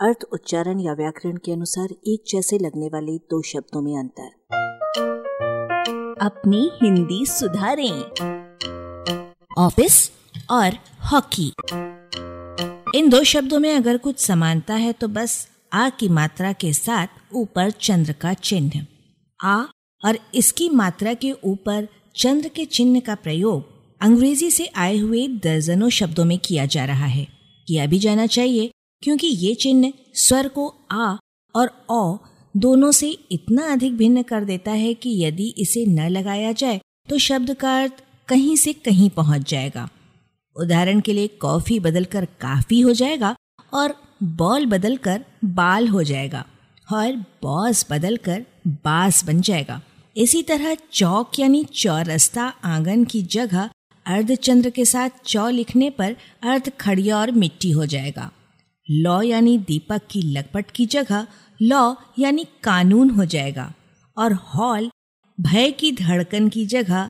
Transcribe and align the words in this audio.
अर्थ, 0.00 0.18
उच्चारण 0.32 0.80
या 0.80 0.92
व्याकरण 0.92 1.36
के 1.36 1.52
अनुसार 1.52 1.88
एक 2.06 2.22
जैसे 2.28 2.58
लगने 2.58 2.86
वाले 2.86 3.18
दो 3.18 3.42
शब्दों 3.42 3.82
में 3.82 3.98
अंतर। 3.98 4.28
अपनी 6.22 6.70
हिंदी 6.82 7.26
सुधारें। 7.26 8.02
ऑफ़िस 9.58 10.10
और 10.50 10.72
हॉकी। 11.12 11.52
इन 12.98 13.08
दो 13.08 13.24
शब्दों 13.24 13.58
में 13.58 13.74
अगर 13.74 13.96
कुछ 13.96 14.18
समानता 14.18 14.74
है 14.74 14.92
तो 14.92 15.08
बस 15.08 15.48
आ 15.72 15.88
की 15.88 16.08
मात्रा 16.08 16.52
के 16.52 16.72
साथ 16.72 17.06
ऊपर 17.34 17.70
चंद्र 17.70 18.12
का 18.12 18.34
चिन्ह। 18.34 18.86
आ 19.44 19.62
और 20.04 20.18
इसकी 20.34 20.68
मात्रा 20.68 21.14
के 21.14 21.32
ऊपर 21.44 21.88
चंद्र 22.16 22.48
के 22.48 22.64
चिन्ह 22.64 23.00
का 23.00 23.14
प्रयोग 23.14 23.62
अंग्रेज़ी 24.00 24.50
से 24.50 24.66
आए 24.76 24.98
हुए 24.98 25.28
दर्जनों 25.28 25.88
शब्दों 25.90 26.24
में 26.24 26.38
किया 26.38 26.66
जा 26.66 26.84
रहा 26.84 27.06
है। 27.06 27.26
किया 27.68 27.86
भी 27.86 27.98
जाना 27.98 28.26
चाहिए 28.26 28.70
क्योंकि 29.02 29.26
ये 29.26 29.54
चिन्ह 29.54 29.92
स्वर 30.14 30.48
को 30.48 30.66
आ 30.90 31.16
और 31.54 31.70
ओ 31.90 32.16
दोनों 32.56 32.90
से 32.92 33.08
इतना 33.32 33.72
अधिक 33.72 33.96
भिन्न 33.96 34.22
कर 34.22 34.44
देता 34.44 34.70
है 34.70 34.94
कि 34.94 35.10
यदि 35.24 35.54
इसे 35.58 35.84
न 35.86 36.08
लगाया 36.08 36.52
जाए 36.52 36.80
तो 37.08 37.18
शब्द 37.18 37.54
का 37.54 37.78
अर्थ 37.80 38.02
कहीं 38.28 38.56
से 38.56 38.72
कहीं 38.72 39.08
पहुँच 39.10 39.50
जाएगा। 39.50 39.88
उदाहरण 40.56 41.00
के 41.00 41.12
लिए 41.12 41.26
कॉफ़ी 41.40 41.78
बदलकर 41.80 42.24
काफ़ी 42.40 42.80
हो 42.80 42.92
जाएगा 42.92 43.34
और 43.74 43.94
बॉल 44.22 44.66
बदलकर 44.66 45.24
बाल 45.44 45.88
हो 45.88 46.02
जाएगा 46.02 46.44
और 46.92 47.16
बॉस 47.42 47.84
बदलकर 47.90 48.44
बास 48.84 49.24
बन 49.24 49.40
जाएगा। 49.40 49.80
इसी 50.16 50.42
तरह 50.42 50.74
चौक 50.92 51.38
यानी 51.38 51.64
चौरस्ता 51.74 52.52
आँगन 52.64 53.04
की 53.04 53.22
जगह 53.22 53.70
अर्धचंद्र 54.06 54.70
के 54.70 54.84
साथ 54.84 55.10
चौ 55.26 55.48
लिखने 55.48 55.90
पर 55.90 56.16
अर्ध 56.42 56.72
खड़िया 56.80 57.18
और 57.18 57.30
मिट्टी 57.30 57.70
हो 57.70 57.86
जाएगा। 57.86 58.30
लॉ 58.90 59.22
यानी 59.22 59.58
दीपक 59.58 60.02
की 60.10 60.22
लगपट 60.22 60.70
की 60.70 60.86
जगह 60.86 61.26
लॉ 61.62 61.94
यानी 62.18 62.46
कानून 62.62 63.10
हो 63.10 63.24
जाएगा 63.24 63.74
और 64.16 64.32
हॉल 64.32 64.90
भय 65.40 65.70
की 65.70 65.92
धड़कन 65.92 66.48
की 66.48 66.66
जगह 66.66 67.08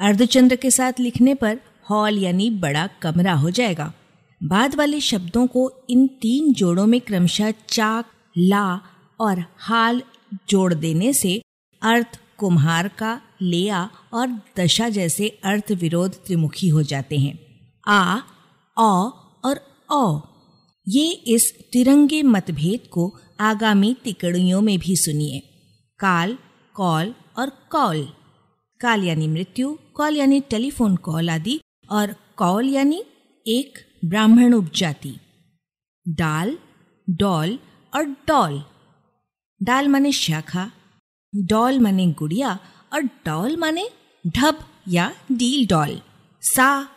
अर्धचंद्र 0.00 0.56
के 0.56 0.70
साथ 0.70 0.92
लिखने 1.00 1.34
पर 1.34 1.60
हॉल 1.90 2.18
यानी 2.18 2.50
बड़ा 2.50 2.86
कमरा 3.02 3.32
हो 3.32 3.50
जाएगा। 3.50 3.92
बाद 4.42 4.74
वाले 4.74 5.00
शब्दों 5.00 5.46
को 5.46 5.72
इन 5.90 6.06
तीन 6.06 6.52
जोड़ों 6.52 6.86
में 6.86 7.00
क्रमशः 7.00 7.50
चाक, 7.68 8.04
ला 8.38 8.80
और 9.20 9.44
हाल 9.58 10.02
जोड़ 10.48 10.74
देने 10.74 11.12
से 11.12 11.42
अर्थ 11.82 12.20
कुम्हार 12.38 12.88
का 12.88 13.20
लेया 13.42 13.90
और 14.12 14.40
दशा 14.56 14.88
जैसे 14.88 15.28
अर्थ 15.28 15.72
विरोध 15.72 16.14
त्रिमुखी 16.14 16.68
हो 16.68 16.82
जाते 16.82 17.18
हैं। 17.18 17.38
आ, 17.86 18.16
औ 18.78 19.10
और 19.44 19.60
औ। 19.90 20.20
ये 20.88 21.10
इस 21.10 21.52
तिरंगे 21.72 22.22
मतभेद 22.22 22.86
को 22.90 23.18
आगामी 23.40 23.96
तिकड़ियों 24.04 24.60
में 24.60 24.78
भी 24.78 24.96
सुनिए। 24.96 25.38
काल, 25.98 26.38
कॉल 26.74 27.14
और 27.38 27.50
कॉल। 27.70 28.12
काल 28.80 29.04
यानी 29.04 29.28
मृत्यु, 29.28 29.78
कॉल 29.94 30.16
यानी 30.16 30.40
टेलीफोन 30.40 30.96
कॉल 30.96 31.30
आदि 31.30 31.60
और 31.90 32.14
कौल 32.36 32.68
यानी 32.68 33.04
एक 33.46 33.78
ब्राह्मण 34.04 34.54
उपजाति। 34.54 35.16
डाल, 36.08 36.58
डॉल 37.10 37.58
और 37.94 38.04
डॉल। 38.04 38.64
डाल 39.62 39.88
माने 39.88 40.12
शाखा, 40.12 40.70
डॉल 41.34 41.80
माने 41.80 42.06
गुड़िया 42.12 42.58
और 42.92 43.02
डॉल 43.02 43.56
माने 43.56 43.88
ढब 44.26 44.58
या 44.88 45.12
डील 45.32 45.66
डॉल। 45.66 46.00
सा, 46.42 46.88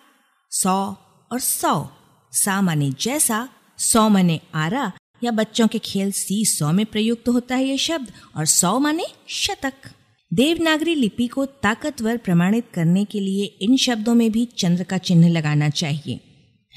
सौ 0.52 0.96
और 1.32 1.40
सौ। 1.40 1.90
सा 2.32 2.62
माने 2.62 2.92
जैसा 2.92 3.50
सौ 3.92 4.10
माने 4.10 4.40
आरा, 4.56 4.92
या 5.24 5.32
बच्चों 5.32 5.68
के 5.68 5.80
खेल 5.80 6.12
सी 6.12 6.46
सौ 6.46 6.72
में 6.72 6.86
प्रयुक्त 6.86 7.30
होता 7.30 7.56
है 7.56 7.66
यह 7.66 7.78
शब्द, 7.78 8.12
और 8.36 8.46
सौ 8.46 8.80
माने 8.80 9.06
शतक। 9.28 9.74
देवनागरी 10.34 10.96
लिपि 10.96 11.28
को 11.28 11.46
ताकतवर 11.46 12.18
प्रमाणित 12.18 12.66
करने 12.74 13.06
के 13.06 13.20
लिए 13.20 13.44
इन 13.62 13.78
शब्दों 13.78 14.16
में 14.16 14.32
भी 14.32 14.46
चंद्र 14.46 14.84
का 14.84 14.98
चिन्ह 14.98 15.30
लगाना 15.30 15.70
चाहिए। 15.70 16.20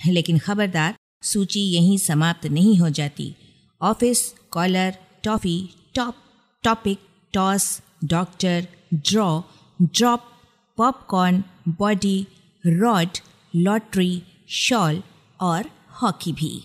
लेकिन 0.06 0.38
खबरदार, 0.38 0.94
सूची 1.22 1.60
यहीं 1.60 1.98
समाप्त 1.98 2.46
नहीं 2.46 2.78
हो 2.78 2.90
जाती। 2.90 3.34
Office, 3.82 4.34
collar, 4.50 4.94
toffee, 5.24 5.68
top, 5.94 6.14
topic, 6.62 6.98
toss, 7.32 7.82
doctor, 8.04 8.68
draw, 8.94 9.40
drop, 9.82 10.32
popcorn, 10.76 11.44
body, 11.68 12.26
rod, 12.66 13.08
lottery, 13.56 14.22
shawl 14.48 15.02
और 15.40 15.70
हॉकी 16.02 16.32
भी। 16.32 16.64